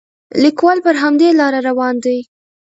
[0.43, 2.19] لیکوال پر همدې لاره روان دی.